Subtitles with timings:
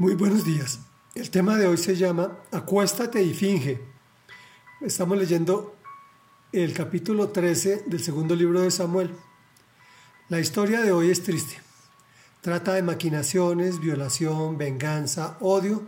[0.00, 0.78] Muy buenos días.
[1.14, 3.82] El tema de hoy se llama Acuéstate y finge.
[4.80, 5.76] Estamos leyendo
[6.52, 9.10] el capítulo 13 del segundo libro de Samuel.
[10.30, 11.60] La historia de hoy es triste.
[12.40, 15.82] Trata de maquinaciones, violación, venganza, odio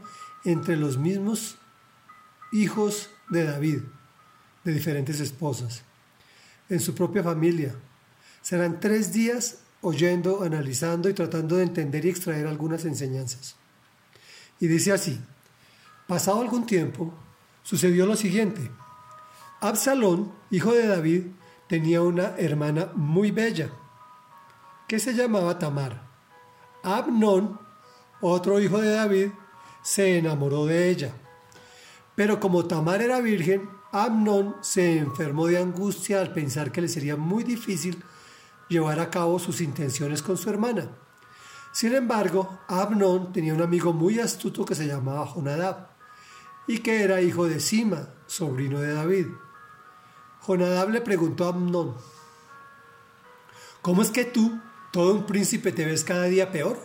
[0.45, 1.57] entre los mismos
[2.53, 3.81] hijos de David,
[4.65, 5.85] de diferentes esposas,
[6.69, 7.75] en su propia familia.
[8.43, 13.57] Serán tres días oyendo, analizando y tratando de entender y extraer algunas enseñanzas.
[14.63, 15.21] Y dice así,
[16.07, 17.13] pasado algún tiempo,
[17.65, 18.71] sucedió lo siguiente.
[19.61, 21.23] Absalón, hijo de David,
[21.67, 23.73] tenía una hermana muy bella,
[24.87, 26.03] que se llamaba Tamar.
[26.85, 27.59] Abnón,
[28.21, 29.31] otro hijo de David,
[29.83, 31.13] se enamoró de ella.
[32.15, 37.17] Pero como Tamar era virgen, Abnón se enfermó de angustia al pensar que le sería
[37.17, 38.01] muy difícil
[38.69, 40.89] llevar a cabo sus intenciones con su hermana.
[41.73, 45.89] Sin embargo, Abnón tenía un amigo muy astuto que se llamaba Jonadab
[46.67, 49.27] y que era hijo de Sima, sobrino de David.
[50.43, 51.97] Jonadab le preguntó a Abnón,
[53.81, 54.61] ¿cómo es que tú,
[54.93, 56.79] todo un príncipe, te ves cada día peor?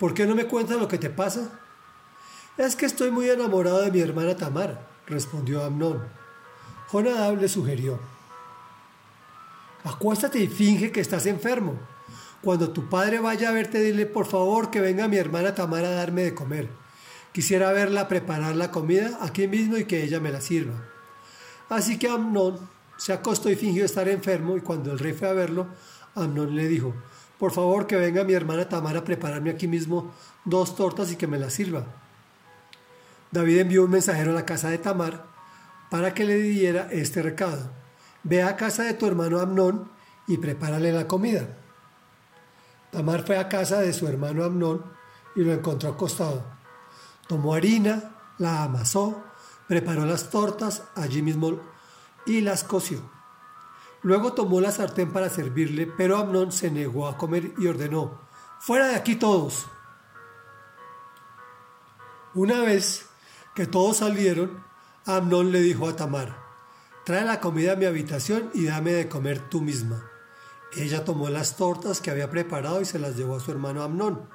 [0.00, 1.60] ¿Por qué no me cuentas lo que te pasa?
[2.58, 6.02] Es que estoy muy enamorado de mi hermana Tamar, respondió Amnón.
[6.90, 8.00] Jonadab le sugirió,
[9.84, 11.78] acuéstate y finge que estás enfermo
[12.46, 15.94] cuando tu padre vaya a verte, dile por favor que venga mi hermana Tamara a
[15.94, 16.68] darme de comer.
[17.32, 20.74] Quisiera verla preparar la comida aquí mismo y que ella me la sirva.
[21.68, 22.60] Así que Amnón
[22.98, 25.66] se acostó y fingió estar enfermo y cuando el rey fue a verlo,
[26.14, 26.94] Amnón le dijo,
[27.36, 31.26] por favor que venga mi hermana Tamara a prepararme aquí mismo dos tortas y que
[31.26, 31.84] me las sirva.
[33.32, 35.24] David envió un mensajero a la casa de Tamar
[35.90, 37.72] para que le diera este recado.
[38.22, 39.90] Ve a casa de tu hermano Amnón
[40.28, 41.48] y prepárale la comida.
[42.96, 44.82] Tamar fue a casa de su hermano Amnón
[45.34, 46.42] y lo encontró acostado.
[47.28, 49.22] Tomó harina, la amasó,
[49.68, 51.60] preparó las tortas allí mismo
[52.24, 53.02] y las coció.
[54.00, 58.18] Luego tomó la sartén para servirle, pero Amnón se negó a comer y ordenó,
[58.60, 59.66] fuera de aquí todos.
[62.32, 63.10] Una vez
[63.54, 64.64] que todos salieron,
[65.04, 66.34] Amnón le dijo a Tamar,
[67.04, 70.15] trae la comida a mi habitación y dame de comer tú misma.
[70.74, 74.28] Ella tomó las tortas que había preparado y se las llevó a su hermano Amnón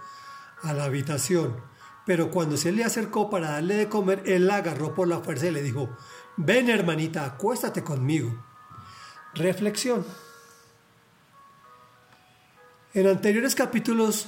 [0.64, 1.56] a la habitación.
[2.06, 5.48] Pero cuando se le acercó para darle de comer, él la agarró por la fuerza
[5.48, 5.90] y le dijo,
[6.38, 8.44] ven hermanita, acuéstate conmigo.
[9.34, 10.06] Reflexión.
[12.94, 14.28] En anteriores capítulos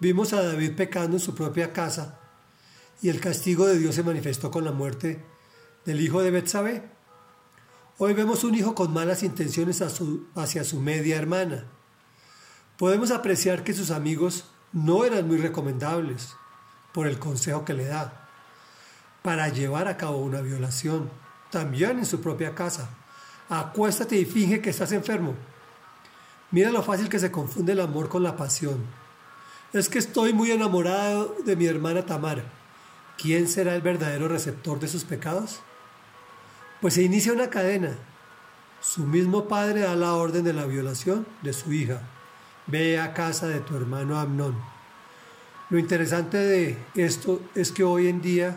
[0.00, 2.20] vimos a David pecando en su propia casa
[3.00, 5.24] y el castigo de Dios se manifestó con la muerte
[5.84, 6.95] del hijo de Betsabé.
[7.98, 11.64] Hoy vemos un hijo con malas intenciones hacia su media hermana.
[12.76, 16.34] Podemos apreciar que sus amigos no eran muy recomendables
[16.92, 18.28] por el consejo que le da
[19.22, 21.08] para llevar a cabo una violación,
[21.50, 22.90] también en su propia casa.
[23.48, 25.34] Acuéstate y finge que estás enfermo.
[26.50, 28.84] Mira lo fácil que se confunde el amor con la pasión.
[29.72, 32.44] Es que estoy muy enamorado de mi hermana Tamara.
[33.16, 35.62] ¿Quién será el verdadero receptor de sus pecados?
[36.80, 37.96] Pues se inicia una cadena.
[38.80, 42.00] Su mismo padre da la orden de la violación de su hija.
[42.66, 44.56] Ve a casa de tu hermano Amnón.
[45.70, 48.56] Lo interesante de esto es que hoy en día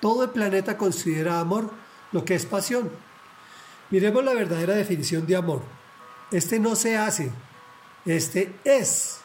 [0.00, 1.70] todo el planeta considera amor
[2.12, 2.90] lo que es pasión.
[3.90, 5.62] Miremos la verdadera definición de amor.
[6.32, 7.30] Este no se hace,
[8.04, 9.20] este es.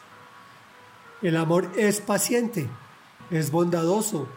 [1.20, 2.68] El amor es paciente,
[3.30, 4.28] es bondadoso,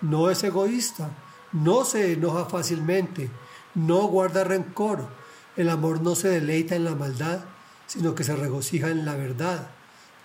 [0.00, 1.10] no es egoísta,
[1.54, 3.30] no se enoja fácilmente,
[3.74, 5.08] no guarda rencor.
[5.56, 7.44] El amor no se deleita en la maldad,
[7.86, 9.70] sino que se regocija en la verdad.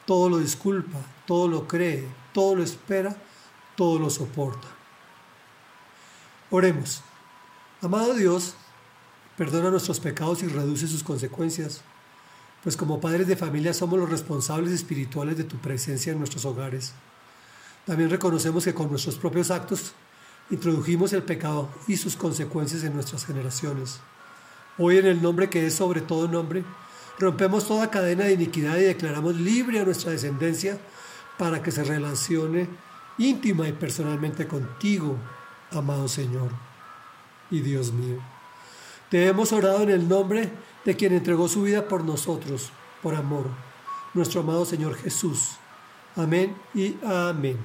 [0.06, 0.97] Todo lo disculpa,
[1.28, 3.16] todo lo cree, todo lo espera,
[3.75, 4.68] todo lo soporta.
[6.50, 7.03] Oremos.
[7.81, 8.56] Amado Dios,
[9.38, 11.81] perdona nuestros pecados y reduce sus consecuencias,
[12.63, 16.94] pues como padres de familia somos los responsables espirituales de tu presencia en nuestros hogares.
[17.86, 19.94] También reconocemos que con nuestros propios actos
[20.50, 24.00] introdujimos el pecado y sus consecuencias en nuestras generaciones.
[24.78, 26.63] Hoy en el nombre que es sobre todo nombre,
[27.19, 30.80] rompemos toda cadena de iniquidad y declaramos libre a nuestra descendencia
[31.38, 32.68] para que se relacione
[33.18, 35.18] íntima y personalmente contigo,
[35.72, 36.51] amado Señor
[37.51, 38.19] y Dios mío.
[39.10, 40.50] Te hemos orado en el nombre
[40.86, 43.48] de quien entregó su vida por nosotros, por amor,
[44.13, 45.51] nuestro amado Señor Jesús.
[46.16, 47.57] Amén y amén.